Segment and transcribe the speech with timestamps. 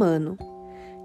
[0.00, 0.38] humano,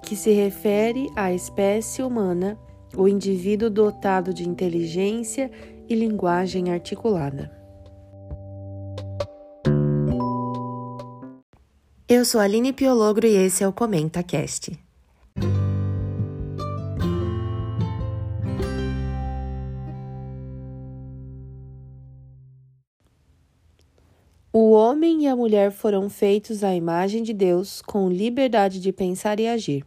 [0.02, 2.58] que se refere à espécie humana,
[2.96, 5.52] o indivíduo dotado de inteligência
[5.90, 7.52] e linguagem articulada.
[12.08, 14.72] Eu sou Aline Piologro e esse é o Comenta Cast.
[24.54, 24.72] O
[25.06, 29.48] homem e a mulher foram feitos à imagem de Deus, com liberdade de pensar e
[29.48, 29.86] agir.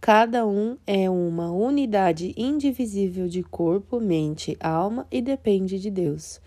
[0.00, 6.40] Cada um é uma unidade indivisível de corpo, mente, alma e depende de Deus.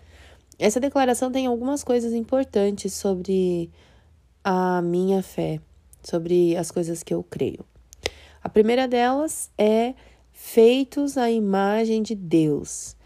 [0.58, 3.70] Essa declaração tem algumas coisas importantes sobre
[4.42, 5.60] a minha fé,
[6.02, 7.64] sobre as coisas que eu creio.
[8.42, 9.94] A primeira delas é
[10.32, 12.96] feitos à imagem de Deus.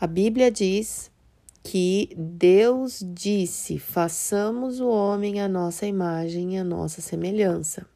[0.00, 1.09] A Bíblia diz
[1.62, 7.86] que Deus disse: façamos o homem à nossa imagem e à nossa semelhança.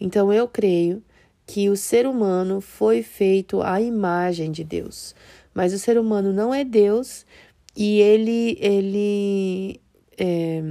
[0.00, 1.02] Então eu creio
[1.46, 5.14] que o ser humano foi feito à imagem de Deus,
[5.52, 7.26] mas o ser humano não é Deus
[7.76, 9.80] e ele ele
[10.18, 10.62] é,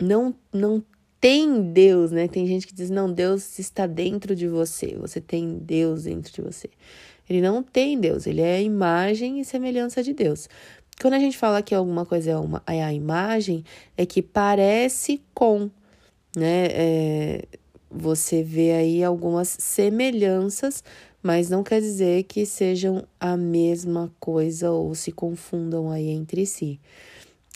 [0.00, 0.82] não não
[1.20, 2.28] tem Deus, né?
[2.28, 6.40] Tem gente que diz não, Deus está dentro de você, você tem Deus dentro de
[6.40, 6.70] você.
[7.28, 10.48] Ele não tem Deus, ele é a imagem e semelhança de Deus.
[11.00, 13.64] Quando a gente fala que alguma coisa é, uma, é a imagem,
[13.96, 15.70] é que parece com,
[16.36, 16.66] né?
[16.70, 17.44] É,
[17.90, 20.82] você vê aí algumas semelhanças,
[21.22, 26.80] mas não quer dizer que sejam a mesma coisa ou se confundam aí entre si.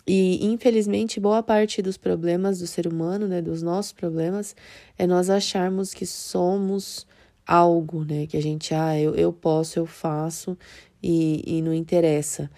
[0.07, 4.57] E infelizmente, boa parte dos problemas do ser humano, né, dos nossos problemas,
[4.99, 7.07] é nós acharmos que somos
[7.47, 10.59] algo, né, que a gente, ah, eu, eu posso, eu faço
[11.03, 12.51] e, e não interessa.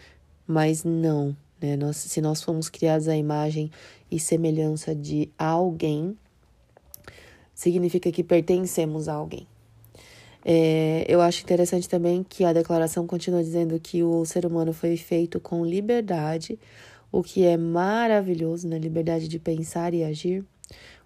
[0.47, 3.71] Mas não, né, nós, se nós fomos criados à imagem
[4.11, 6.17] e semelhança de alguém,
[7.55, 9.47] significa que pertencemos a alguém.
[10.45, 14.97] É, eu acho interessante também que a declaração continua dizendo que o ser humano foi
[14.97, 16.59] feito com liberdade,
[17.11, 18.79] o que é maravilhoso, né?
[18.79, 20.45] Liberdade de pensar e agir,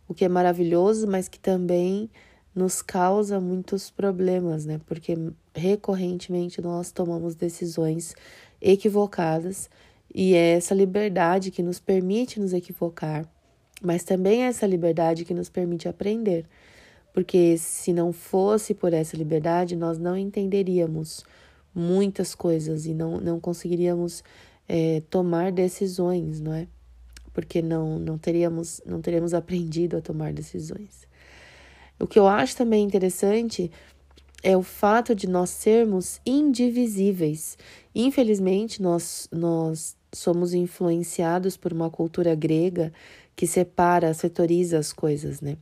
[0.08, 2.10] o que é maravilhoso, mas que também
[2.58, 4.80] nos causa muitos problemas, né?
[4.86, 5.16] Porque
[5.54, 8.14] recorrentemente nós tomamos decisões
[8.60, 9.70] equivocadas
[10.14, 13.28] e é essa liberdade que nos permite nos equivocar
[13.82, 16.44] mas também essa liberdade que nos permite aprender.
[17.12, 21.24] Porque se não fosse por essa liberdade, nós não entenderíamos
[21.74, 24.22] muitas coisas e não, não conseguiríamos
[24.68, 26.66] é, tomar decisões, não é?
[27.32, 31.07] Porque não, não, teríamos, não teríamos aprendido a tomar decisões.
[32.00, 33.70] O que eu acho também interessante
[34.42, 37.58] é o fato de nós sermos indivisíveis.
[37.94, 42.92] Infelizmente, nós, nós somos influenciados por uma cultura grega
[43.34, 45.56] que separa, setoriza as coisas, né?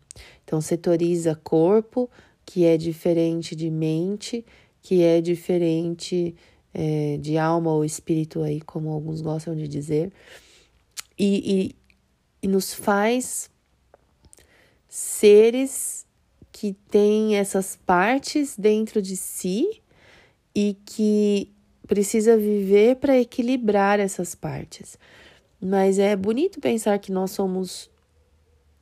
[0.44, 2.08] Então, setoriza corpo,
[2.44, 4.44] que é diferente de mente,
[4.80, 6.34] que é diferente
[6.72, 10.12] é, de alma ou espírito, aí, como alguns gostam de dizer,
[11.18, 11.74] e,
[12.42, 13.50] e, e nos faz
[14.88, 16.05] seres
[16.56, 19.82] que têm essas partes dentro de si
[20.54, 21.52] e que
[21.86, 24.98] precisa viver para equilibrar essas partes.
[25.60, 27.90] Mas é bonito pensar que nós somos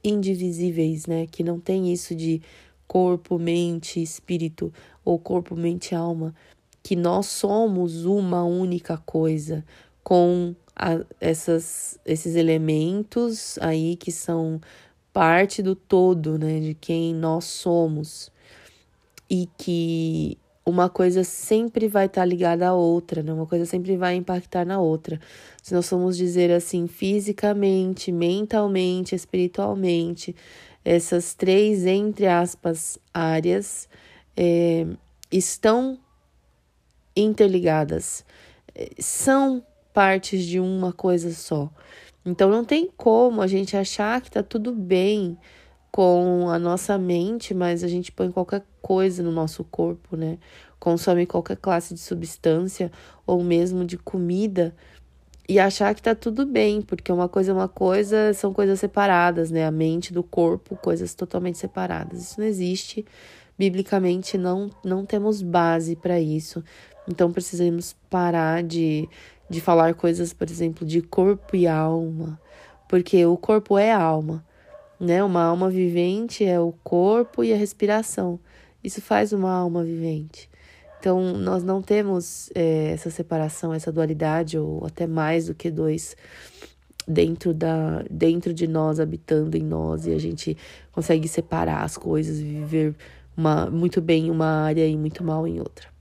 [0.05, 1.27] indivisíveis, né?
[1.27, 2.41] Que não tem isso de
[2.87, 4.73] corpo, mente, espírito
[5.05, 6.33] ou corpo, mente, alma,
[6.81, 9.65] que nós somos uma única coisa
[10.05, 14.61] com a, essas, esses elementos aí que são
[15.15, 16.59] parte do todo, né?
[16.59, 18.33] De quem nós somos
[19.31, 20.37] e que
[20.67, 23.33] uma coisa sempre vai estar tá ligada à outra, né?
[23.33, 25.21] Uma coisa sempre vai impactar na outra.
[25.63, 30.35] Se nós formos dizer assim, fisicamente, mentalmente, espiritualmente,
[30.85, 33.89] essas três, entre aspas, áreas
[34.37, 34.85] é,
[35.31, 35.97] estão
[37.17, 38.25] interligadas,
[38.75, 41.71] é, são partes de uma coisa só.
[42.25, 45.37] Então não tem como a gente achar que tá tudo bem
[45.91, 50.39] com a nossa mente, mas a gente põe qualquer coisa no nosso corpo, né?
[50.79, 52.91] Consome qualquer classe de substância
[53.27, 54.75] ou mesmo de comida
[55.49, 59.51] e achar que tá tudo bem, porque uma coisa é uma coisa, são coisas separadas,
[59.51, 59.67] né?
[59.67, 62.23] A mente do corpo, coisas totalmente separadas.
[62.23, 63.05] Isso não existe.
[63.57, 66.65] Biblicamente não não temos base para isso.
[67.09, 69.09] Então precisamos parar de
[69.49, 72.41] de falar coisas, por exemplo, de corpo e alma,
[72.89, 74.45] porque o corpo é alma
[75.05, 75.23] né?
[75.23, 78.39] Uma alma vivente é o corpo e a respiração.
[78.83, 80.51] Isso faz uma alma vivente.
[80.99, 86.17] Então, nós não temos é, essa separação, essa dualidade, ou até mais do que dois.
[87.07, 90.57] dentro da dentro de nós, habitando em nós, e a gente
[90.93, 92.95] consegue separar as coisas viver
[93.37, 95.94] uma, muito bem em uma área e muito mal em outra.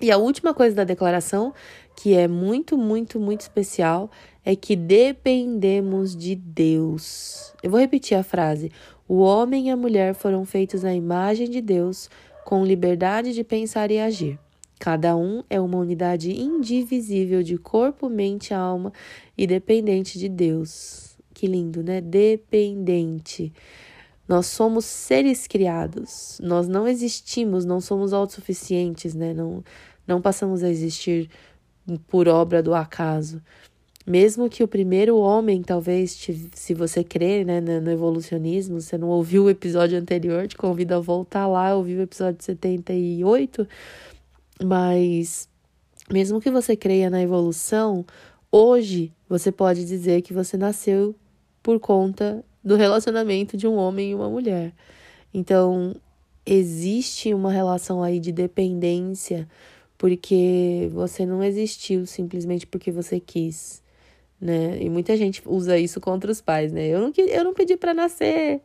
[0.00, 1.54] E a última coisa da declaração,
[1.96, 4.10] que é muito, muito, muito especial,
[4.44, 7.54] é que dependemos de Deus.
[7.62, 8.70] Eu vou repetir a frase:
[9.08, 12.10] o homem e a mulher foram feitos à imagem de Deus,
[12.44, 14.38] com liberdade de pensar e agir.
[14.78, 18.92] Cada um é uma unidade indivisível de corpo, mente, alma
[19.36, 21.16] e dependente de Deus.
[21.32, 22.00] Que lindo, né?
[22.00, 23.52] Dependente.
[24.28, 26.38] Nós somos seres criados.
[26.42, 29.32] Nós não existimos, não somos autossuficientes, né?
[29.32, 29.62] Não,
[30.06, 31.30] não passamos a existir
[32.08, 33.40] por obra do acaso.
[34.06, 36.16] Mesmo que o primeiro homem, talvez,
[36.54, 41.00] se você crê né, no evolucionismo, você não ouviu o episódio anterior, te convido a
[41.00, 43.66] voltar lá, ouvir o episódio 78
[44.62, 45.48] mas
[46.10, 48.04] mesmo que você creia na evolução,
[48.50, 51.14] hoje você pode dizer que você nasceu
[51.62, 54.74] por conta do relacionamento de um homem e uma mulher.
[55.32, 55.94] Então,
[56.44, 59.48] existe uma relação aí de dependência,
[59.96, 63.80] porque você não existiu simplesmente porque você quis,
[64.40, 64.82] né?
[64.82, 66.88] E muita gente usa isso contra os pais, né?
[66.88, 68.60] Eu não, eu não pedi para nascer.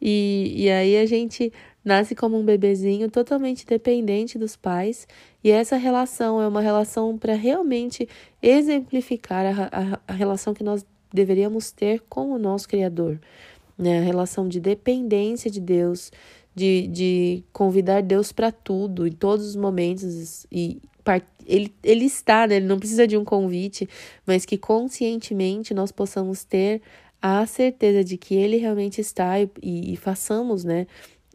[0.00, 1.52] E, e aí a gente
[1.84, 5.06] nasce como um bebezinho totalmente dependente dos pais,
[5.44, 8.08] e essa relação é uma relação para realmente
[8.40, 13.20] exemplificar a, a, a, relação que nós deveríamos ter com o nosso Criador,
[13.76, 14.00] né?
[14.00, 16.10] A relação de dependência de Deus,
[16.54, 20.80] de, de convidar Deus para tudo, em todos os momentos, e
[21.46, 22.56] ele, ele está, né?
[22.56, 23.88] Ele não precisa de um convite,
[24.26, 26.80] mas que conscientemente nós possamos ter
[27.20, 30.86] a certeza de que ele realmente está e, e, e façamos, né?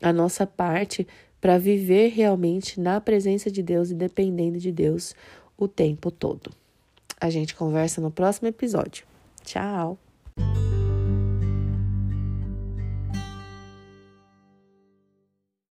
[0.02, 1.08] a nossa parte
[1.40, 5.16] para viver realmente na presença de Deus e dependendo de Deus
[5.58, 6.52] o tempo todo.
[7.20, 9.06] A gente conversa no próximo episódio.
[9.48, 9.98] Tchau!